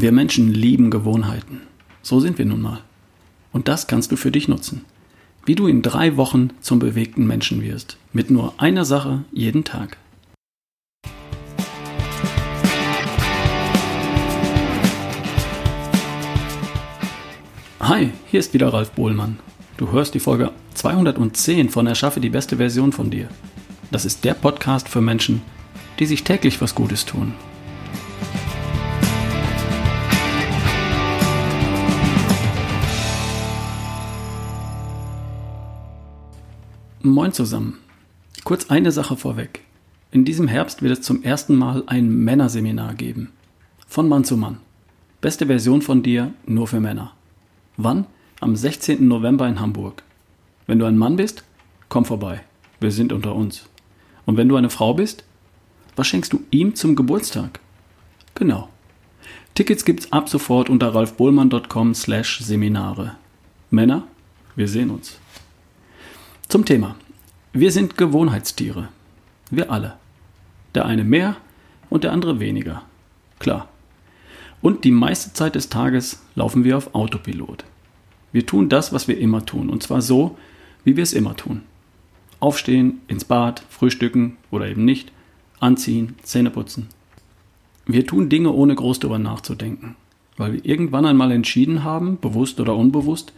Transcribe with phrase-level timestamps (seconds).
[0.00, 1.62] Wir Menschen lieben Gewohnheiten.
[2.02, 2.82] So sind wir nun mal.
[3.52, 4.84] Und das kannst du für dich nutzen.
[5.44, 7.96] Wie du in drei Wochen zum bewegten Menschen wirst.
[8.12, 9.96] Mit nur einer Sache jeden Tag.
[17.80, 19.40] Hi, hier ist wieder Ralf Bohlmann.
[19.78, 23.28] Du hörst die Folge 210 von Erschaffe die beste Version von dir.
[23.90, 25.42] Das ist der Podcast für Menschen,
[25.98, 27.34] die sich täglich was Gutes tun.
[37.02, 37.78] Moin zusammen.
[38.42, 39.62] Kurz eine Sache vorweg.
[40.10, 43.30] In diesem Herbst wird es zum ersten Mal ein Männerseminar geben.
[43.86, 44.56] Von Mann zu Mann.
[45.20, 47.12] Beste Version von dir nur für Männer.
[47.76, 48.06] Wann?
[48.40, 49.06] Am 16.
[49.06, 50.02] November in Hamburg.
[50.66, 51.44] Wenn du ein Mann bist,
[51.88, 52.40] komm vorbei.
[52.80, 53.68] Wir sind unter uns.
[54.26, 55.22] Und wenn du eine Frau bist,
[55.94, 57.60] was schenkst du ihm zum Geburtstag?
[58.34, 58.70] Genau.
[59.54, 63.14] Tickets gibt's ab sofort unter ralfbohlmann.com slash Seminare.
[63.70, 64.08] Männer,
[64.56, 65.20] wir sehen uns.
[66.48, 66.96] Zum Thema.
[67.52, 68.88] Wir sind Gewohnheitstiere.
[69.50, 69.98] Wir alle.
[70.74, 71.36] Der eine mehr
[71.90, 72.84] und der andere weniger.
[73.38, 73.68] Klar.
[74.62, 77.64] Und die meiste Zeit des Tages laufen wir auf Autopilot.
[78.32, 79.68] Wir tun das, was wir immer tun.
[79.68, 80.38] Und zwar so,
[80.84, 81.64] wie wir es immer tun.
[82.40, 85.12] Aufstehen, ins Bad, frühstücken oder eben nicht,
[85.60, 86.88] anziehen, Zähne putzen.
[87.84, 89.96] Wir tun Dinge ohne groß darüber nachzudenken,
[90.38, 93.34] weil wir irgendwann einmal entschieden haben, bewusst oder unbewusst,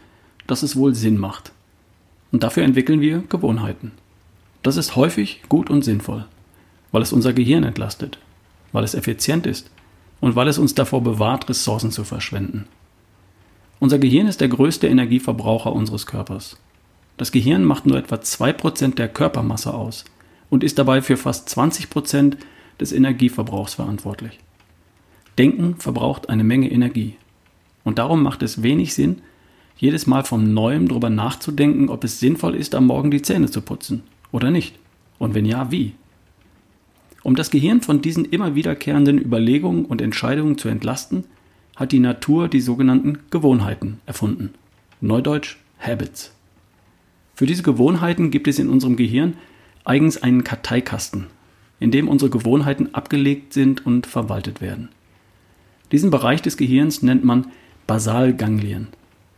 [0.46, 1.50] dass es wohl Sinn macht.
[2.32, 3.92] Und dafür entwickeln wir Gewohnheiten.
[4.62, 6.26] Das ist häufig gut und sinnvoll,
[6.92, 8.18] weil es unser Gehirn entlastet,
[8.72, 9.70] weil es effizient ist
[10.20, 12.66] und weil es uns davor bewahrt, Ressourcen zu verschwenden.
[13.78, 16.58] Unser Gehirn ist der größte Energieverbraucher unseres Körpers.
[17.16, 20.04] Das Gehirn macht nur etwa 2% der Körpermasse aus
[20.50, 22.36] und ist dabei für fast 20%
[22.78, 24.38] des Energieverbrauchs verantwortlich.
[25.38, 27.16] Denken verbraucht eine Menge Energie.
[27.84, 29.22] Und darum macht es wenig Sinn,
[29.80, 33.62] jedes Mal vom Neuem darüber nachzudenken, ob es sinnvoll ist, am Morgen die Zähne zu
[33.62, 34.78] putzen oder nicht.
[35.18, 35.94] Und wenn ja, wie.
[37.22, 41.24] Um das Gehirn von diesen immer wiederkehrenden Überlegungen und Entscheidungen zu entlasten,
[41.76, 44.50] hat die Natur die sogenannten Gewohnheiten erfunden.
[45.00, 46.34] Neudeutsch Habits.
[47.34, 49.34] Für diese Gewohnheiten gibt es in unserem Gehirn
[49.84, 51.28] eigens einen Karteikasten,
[51.78, 54.90] in dem unsere Gewohnheiten abgelegt sind und verwaltet werden.
[55.90, 57.46] Diesen Bereich des Gehirns nennt man
[57.86, 58.88] Basalganglien.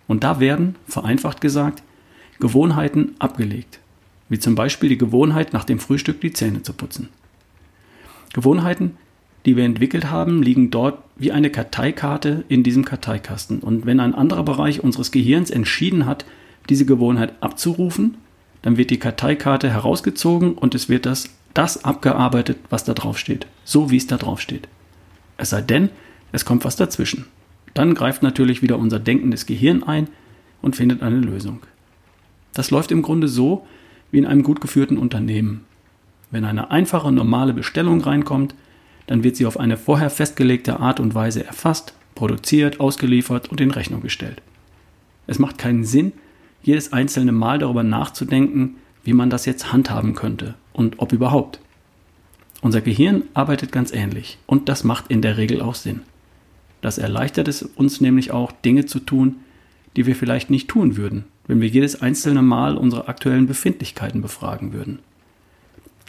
[0.06, 1.82] Und da werden, vereinfacht gesagt,
[2.40, 3.78] Gewohnheiten abgelegt,
[4.28, 7.08] wie zum Beispiel die Gewohnheit, nach dem Frühstück die Zähne zu putzen.
[8.32, 8.96] Gewohnheiten,
[9.44, 13.60] die wir entwickelt haben, liegen dort wie eine Karteikarte in diesem Karteikasten.
[13.60, 16.24] Und wenn ein anderer Bereich unseres Gehirns entschieden hat,
[16.68, 18.16] diese Gewohnheit abzurufen,
[18.62, 23.46] dann wird die Karteikarte herausgezogen und es wird das, das abgearbeitet, was da drauf steht.
[23.64, 24.68] So wie es da drauf steht.
[25.36, 25.90] Es sei denn,
[26.30, 27.26] es kommt was dazwischen.
[27.74, 30.08] Dann greift natürlich wieder unser denkendes Gehirn ein
[30.60, 31.60] und findet eine Lösung.
[32.54, 33.66] Das läuft im Grunde so
[34.10, 35.64] wie in einem gut geführten Unternehmen.
[36.30, 38.54] Wenn eine einfache, normale Bestellung reinkommt,
[39.06, 43.70] dann wird sie auf eine vorher festgelegte Art und Weise erfasst, produziert, ausgeliefert und in
[43.70, 44.42] Rechnung gestellt.
[45.26, 46.12] Es macht keinen Sinn,
[46.62, 51.58] jedes einzelne Mal darüber nachzudenken, wie man das jetzt handhaben könnte und ob überhaupt.
[52.60, 56.02] Unser Gehirn arbeitet ganz ähnlich und das macht in der Regel auch Sinn.
[56.82, 59.36] Das erleichtert es uns nämlich auch, Dinge zu tun,
[59.96, 64.74] die wir vielleicht nicht tun würden, wenn wir jedes einzelne Mal unsere aktuellen Befindlichkeiten befragen
[64.74, 64.98] würden.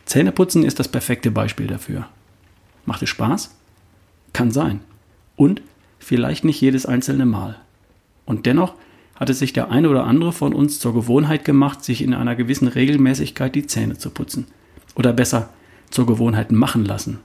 [0.06, 2.07] Zähneputzen ist das perfekte Beispiel dafür.
[2.85, 3.56] Macht es Spaß?
[4.33, 4.81] Kann sein.
[5.35, 5.62] Und
[6.00, 7.57] vielleicht nicht jedes einzelne Mal.
[8.25, 8.73] Und dennoch
[9.16, 12.35] hat es sich der eine oder andere von uns zur Gewohnheit gemacht, sich in einer
[12.35, 14.47] gewissen Regelmäßigkeit die Zähne zu putzen.
[14.95, 15.50] Oder besser,
[15.91, 17.19] zur Gewohnheit machen lassen.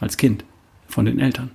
[0.00, 0.44] Als Kind.
[0.86, 1.50] Von den Eltern.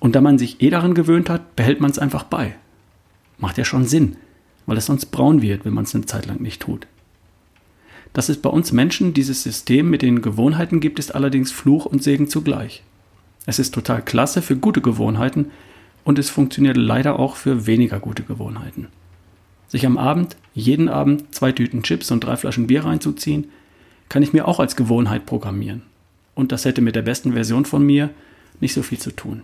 [0.00, 2.54] Und da man sich eh daran gewöhnt hat, behält man es einfach bei.
[3.38, 4.16] Macht ja schon Sinn,
[4.66, 6.86] weil es sonst braun wird, wenn man es eine Zeit lang nicht tut.
[8.12, 12.02] Dass es bei uns Menschen dieses System mit den Gewohnheiten gibt, ist allerdings Fluch und
[12.02, 12.82] Segen zugleich.
[13.46, 15.50] Es ist total klasse für gute Gewohnheiten
[16.04, 18.88] und es funktioniert leider auch für weniger gute Gewohnheiten.
[19.68, 23.48] Sich am Abend, jeden Abend zwei Tüten Chips und drei Flaschen Bier reinzuziehen,
[24.08, 25.82] kann ich mir auch als Gewohnheit programmieren.
[26.34, 28.10] Und das hätte mit der besten Version von mir
[28.60, 29.42] nicht so viel zu tun.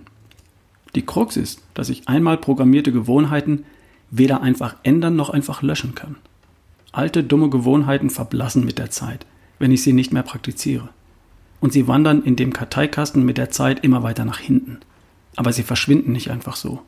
[0.94, 3.64] Die Krux ist, dass ich einmal programmierte Gewohnheiten
[4.10, 6.16] weder einfach ändern noch einfach löschen kann.
[6.92, 9.24] Alte, dumme Gewohnheiten verblassen mit der Zeit,
[9.58, 10.88] wenn ich sie nicht mehr praktiziere.
[11.60, 14.80] Und sie wandern in dem Karteikasten mit der Zeit immer weiter nach hinten.
[15.36, 16.82] Aber sie verschwinden nicht einfach so.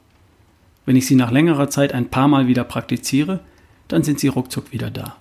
[0.84, 3.40] Wenn ich sie nach längerer Zeit ein paar Mal wieder praktiziere,
[3.86, 5.16] dann sind sie ruckzuck wieder da.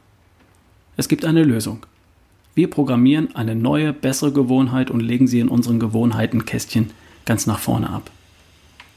[0.97, 1.85] Es gibt eine Lösung.
[2.55, 6.89] Wir programmieren eine neue, bessere Gewohnheit und legen sie in unseren Gewohnheitenkästchen
[7.25, 8.09] ganz nach vorne ab.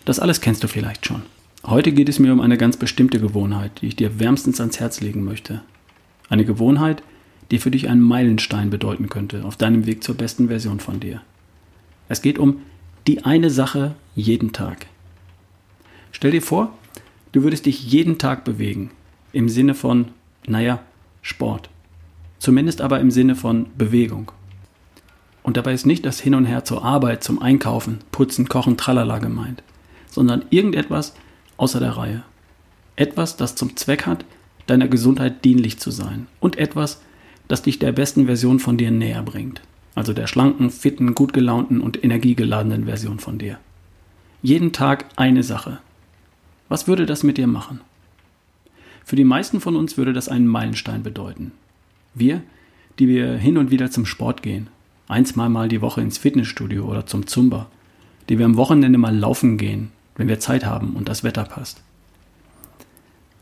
[0.05, 1.23] Das alles kennst du vielleicht schon.
[1.65, 5.01] Heute geht es mir um eine ganz bestimmte Gewohnheit, die ich dir wärmstens ans Herz
[5.01, 5.63] legen möchte.
[6.29, 7.03] Eine Gewohnheit,
[7.51, 11.23] die für dich einen Meilenstein bedeuten könnte auf deinem Weg zur besten Version von dir.
[12.09, 12.61] Es geht um
[13.07, 14.87] die eine Sache jeden Tag.
[16.13, 16.77] Stell dir vor,
[17.33, 18.91] du würdest dich jeden Tag bewegen.
[19.33, 20.09] Im Sinne von,
[20.47, 20.81] naja,
[21.23, 21.71] Sport.
[22.39, 24.33] Zumindest aber im Sinne von Bewegung.
[25.43, 29.19] Und dabei ist nicht das Hin und Her zur Arbeit, zum Einkaufen, Putzen, Kochen, Tralala
[29.19, 29.63] gemeint,
[30.15, 31.15] sondern irgendetwas
[31.57, 32.23] außer der Reihe.
[32.97, 34.25] Etwas, das zum Zweck hat,
[34.67, 36.29] deiner Gesundheit dienlich zu sein.
[36.41, 37.03] Und etwas,
[37.49, 39.61] das dich der besten Version von dir näher bringt.
[39.95, 43.59] Also der schlanken, fitten, gut gelaunten und energiegeladenen Version von dir.
[44.43, 45.79] Jeden Tag eine Sache.
[46.69, 47.81] Was würde das mit dir machen?
[49.05, 51.53] Für die meisten von uns würde das einen Meilenstein bedeuten.
[52.15, 52.43] Wir,
[52.99, 54.69] die wir hin und wieder zum Sport gehen,
[55.09, 57.67] ein, zweimal die Woche ins Fitnessstudio oder zum Zumba,
[58.29, 61.83] die wir am Wochenende mal laufen gehen, wenn wir Zeit haben und das Wetter passt.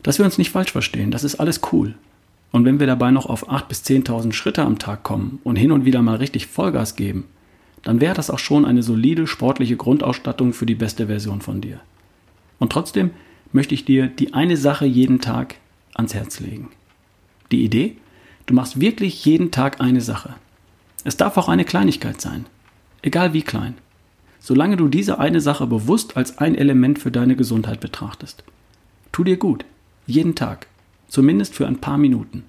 [0.03, 1.95] Dass wir uns nicht falsch verstehen, das ist alles cool.
[2.51, 5.73] Und wenn wir dabei noch auf 8.000 bis 10.000 Schritte am Tag kommen und hin
[5.73, 7.25] und wieder mal richtig Vollgas geben,
[7.83, 11.81] dann wäre das auch schon eine solide sportliche Grundausstattung für die beste Version von dir.
[12.59, 13.11] Und trotzdem
[13.53, 15.57] möchte ich dir die eine Sache jeden Tag
[15.95, 16.71] ans Herz legen.
[17.51, 17.97] Die Idee?
[18.47, 20.35] Du machst wirklich jeden Tag eine Sache.
[21.05, 22.47] Es darf auch eine Kleinigkeit sein.
[23.03, 23.75] Egal wie klein.
[24.44, 28.43] Solange du diese eine Sache bewusst als ein Element für deine Gesundheit betrachtest.
[29.12, 29.65] Tu dir gut.
[30.09, 30.67] Jeden Tag.
[31.06, 32.43] Zumindest für ein paar Minuten.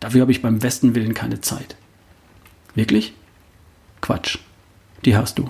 [0.00, 1.76] Dafür habe ich beim besten Willen keine Zeit.
[2.74, 3.14] Wirklich?
[4.00, 4.38] Quatsch.
[5.04, 5.48] Die hast du.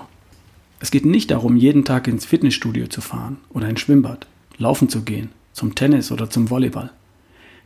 [0.79, 4.27] Es geht nicht darum, jeden Tag ins Fitnessstudio zu fahren oder ins Schwimmbad,
[4.59, 6.91] laufen zu gehen, zum Tennis oder zum Volleyball.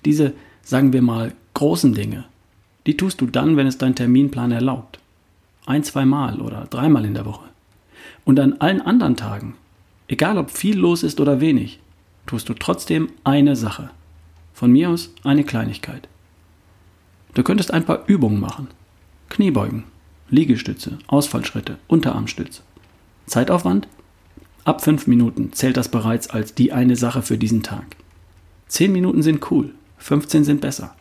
[0.06, 0.34] Diese,
[0.64, 2.26] sagen wir mal, großen Dinge,
[2.88, 5.00] die tust du dann, wenn es dein Terminplan erlaubt.
[5.66, 7.53] Ein, zweimal oder dreimal in der Woche.
[8.26, 9.56] Und an allen anderen Tagen,
[10.08, 11.80] egal ob viel los ist oder wenig,
[12.26, 13.90] tust du trotzdem eine Sache.
[14.54, 16.08] Von mir aus eine Kleinigkeit.
[17.34, 18.68] Du könntest ein paar Übungen machen.
[19.30, 19.84] Kniebeugen,
[20.30, 22.62] Liegestütze, Ausfallschritte, Unterarmstütze.
[23.26, 23.88] Zeitaufwand?
[24.64, 27.98] Ab fünf Minuten zählt das bereits als die eine Sache für diesen Tag.
[28.68, 30.96] Zehn Minuten sind cool, 15 sind besser.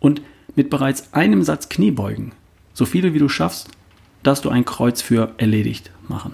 [0.00, 0.20] Und
[0.54, 2.32] mit bereits einem Satz Kniebeugen,
[2.74, 3.70] so viele wie du schaffst,
[4.22, 6.32] darfst du ein Kreuz für erledigt machen.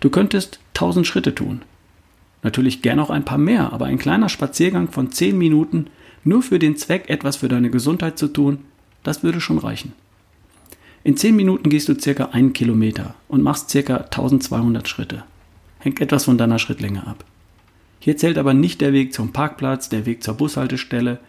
[0.00, 1.62] Du könntest 1000 Schritte tun,
[2.44, 5.86] Natürlich gern auch ein paar mehr, aber ein kleiner Spaziergang von 10 Minuten
[6.24, 8.58] nur für den Zweck, etwas für deine Gesundheit zu tun,
[9.02, 9.92] das würde schon reichen.
[11.04, 15.24] In 10 Minuten gehst du circa einen Kilometer und machst circa 1200 Schritte.
[15.78, 17.24] Hängt etwas von deiner Schrittlänge ab.
[17.98, 21.20] Hier zählt aber nicht der Weg zum Parkplatz, der Weg zur Bushaltestelle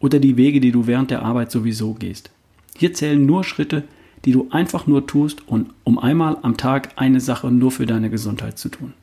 [0.00, 2.30] oder die Wege, die du während der Arbeit sowieso gehst.
[2.76, 3.84] Hier zählen nur Schritte,
[4.24, 8.58] die du einfach nur tust, um einmal am Tag eine Sache nur für deine Gesundheit
[8.58, 8.94] zu tun.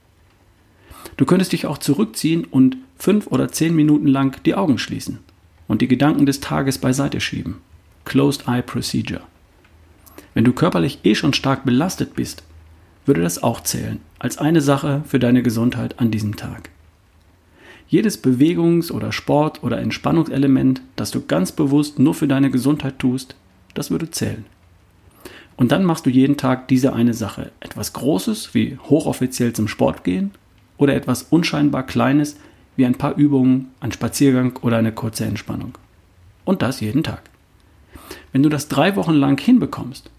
[1.18, 5.20] Du könntest dich auch zurückziehen und fünf oder zehn Minuten lang die Augen schließen
[5.68, 7.58] und die Gedanken des Tages beiseite schieben.
[8.06, 9.22] Closed Eye Procedure.
[10.34, 12.44] Wenn du körperlich eh schon stark belastet bist,
[13.06, 16.70] würde das auch zählen, als eine Sache für deine Gesundheit an diesem Tag.
[17.88, 23.36] Jedes Bewegungs- oder Sport- oder Entspannungselement, das du ganz bewusst nur für deine Gesundheit tust,
[23.74, 24.46] das würde zählen.
[25.58, 27.52] Und dann machst du jeden Tag diese eine Sache.
[27.60, 30.32] Etwas Großes, wie hochoffiziell zum Sport gehen,
[30.78, 32.38] oder etwas unscheinbar Kleines
[32.76, 35.78] wie ein paar Übungen, ein Spaziergang oder eine kurze Entspannung.
[36.44, 37.22] Und das jeden Tag.
[38.34, 40.10] Wenn du das drei Wochen lang hinbekommst,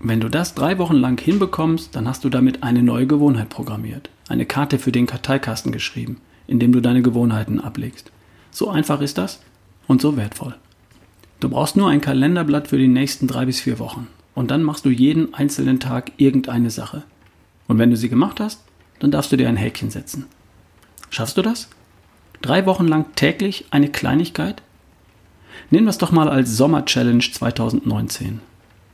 [0.00, 4.10] wenn du das drei Wochen lang hinbekommst, dann hast du damit eine neue Gewohnheit programmiert,
[4.28, 8.12] eine Karte für den Karteikasten geschrieben, in dem du deine Gewohnheiten ablegst.
[8.50, 9.40] So einfach ist das
[9.88, 10.54] und so wertvoll.
[11.40, 14.84] Du brauchst nur ein Kalenderblatt für die nächsten drei bis vier Wochen und dann machst
[14.84, 17.04] du jeden einzelnen Tag irgendeine Sache.
[17.66, 18.62] Und wenn du sie gemacht hast,
[18.98, 20.26] dann darfst du dir ein Häkchen setzen.
[21.10, 21.68] Schaffst du das?
[22.42, 24.62] Drei Wochen lang täglich eine Kleinigkeit?
[25.70, 28.40] Nehmen wir es doch mal als Sommer-Challenge 2019.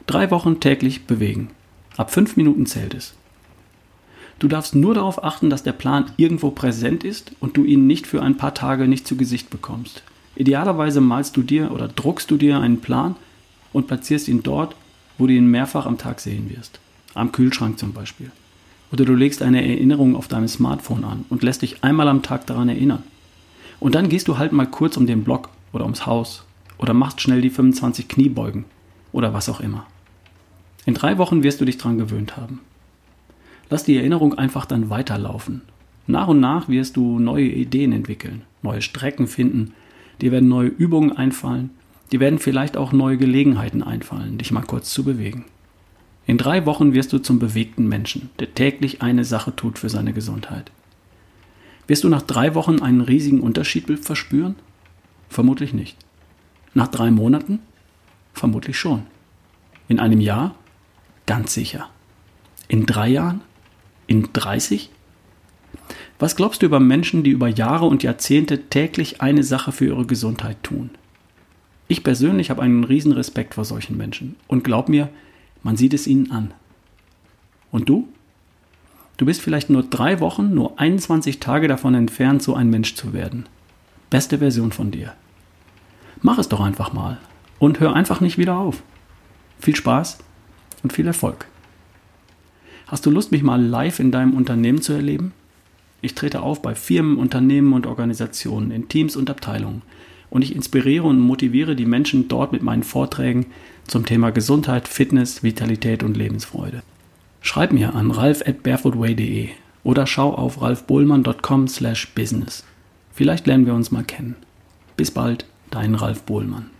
[0.06, 1.50] Drei Wochen täglich bewegen.
[1.96, 3.14] Ab fünf Minuten zählt es.
[4.38, 8.06] Du darfst nur darauf achten, dass der Plan irgendwo präsent ist und du ihn nicht
[8.06, 10.02] für ein paar Tage nicht zu Gesicht bekommst.
[10.36, 13.16] Idealerweise malst du dir oder druckst du dir einen Plan
[13.72, 14.74] und platzierst ihn dort,
[15.20, 16.80] wo du ihn mehrfach am Tag sehen wirst.
[17.14, 18.32] Am Kühlschrank zum Beispiel.
[18.90, 22.46] Oder du legst eine Erinnerung auf deinem Smartphone an und lässt dich einmal am Tag
[22.46, 23.02] daran erinnern.
[23.78, 26.44] Und dann gehst du halt mal kurz um den Block oder ums Haus
[26.78, 28.64] oder machst schnell die 25 Kniebeugen
[29.12, 29.86] oder was auch immer.
[30.86, 32.60] In drei Wochen wirst du dich dran gewöhnt haben.
[33.68, 35.60] Lass die Erinnerung einfach dann weiterlaufen.
[36.06, 39.74] Nach und nach wirst du neue Ideen entwickeln, neue Strecken finden,
[40.22, 41.70] dir werden neue Übungen einfallen,
[42.12, 45.44] dir werden vielleicht auch neue Gelegenheiten einfallen, dich mal kurz zu bewegen.
[46.26, 50.12] In drei Wochen wirst du zum bewegten Menschen, der täglich eine Sache tut für seine
[50.12, 50.70] Gesundheit.
[51.86, 54.54] Wirst du nach drei Wochen einen riesigen Unterschied verspüren?
[55.28, 55.96] Vermutlich nicht.
[56.72, 57.58] Nach drei Monaten?
[58.32, 59.02] Vermutlich schon.
[59.88, 60.54] In einem Jahr?
[61.26, 61.88] Ganz sicher.
[62.68, 63.40] In drei Jahren?
[64.06, 64.90] In 30?
[66.20, 70.06] Was glaubst du über Menschen, die über Jahre und Jahrzehnte täglich eine Sache für ihre
[70.06, 70.90] Gesundheit tun?
[71.90, 75.08] Ich persönlich habe einen riesen Respekt vor solchen Menschen und glaub mir,
[75.64, 76.54] man sieht es ihnen an.
[77.72, 78.06] Und du?
[79.16, 83.12] Du bist vielleicht nur drei Wochen, nur 21 Tage davon entfernt, so ein Mensch zu
[83.12, 83.46] werden.
[84.08, 85.14] Beste Version von dir.
[86.22, 87.18] Mach es doch einfach mal
[87.58, 88.84] und hör einfach nicht wieder auf.
[89.58, 90.18] Viel Spaß
[90.84, 91.48] und viel Erfolg.
[92.86, 95.32] Hast du Lust, mich mal live in deinem Unternehmen zu erleben?
[96.02, 99.82] Ich trete auf bei Firmen, Unternehmen und Organisationen, in Teams und Abteilungen
[100.30, 103.46] und ich inspiriere und motiviere die Menschen dort mit meinen Vorträgen
[103.86, 106.82] zum Thema Gesundheit, Fitness, Vitalität und Lebensfreude.
[107.42, 109.48] Schreib mir an ralf at barefootway.de
[109.82, 112.64] oder schau auf ralfbohlmann.com/business.
[113.12, 114.36] Vielleicht lernen wir uns mal kennen.
[114.96, 116.70] Bis bald, dein Ralf Bohlmann.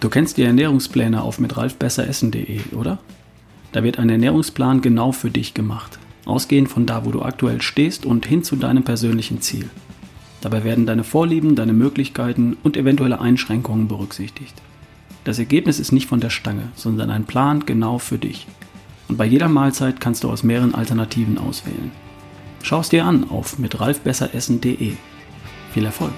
[0.00, 2.98] Du kennst die Ernährungspläne auf mit ralfbesseressen.de, oder?
[3.72, 8.06] Da wird ein Ernährungsplan genau für dich gemacht, ausgehend von da, wo du aktuell stehst
[8.06, 9.70] und hin zu deinem persönlichen Ziel.
[10.42, 14.60] Dabei werden deine Vorlieben, deine Möglichkeiten und eventuelle Einschränkungen berücksichtigt.
[15.24, 18.46] Das Ergebnis ist nicht von der Stange, sondern ein Plan genau für dich.
[19.08, 21.92] Und bei jeder Mahlzeit kannst du aus mehreren Alternativen auswählen.
[22.62, 24.92] Schau es dir an auf mit ralfbesseressen.de.
[25.72, 26.12] Viel Erfolg!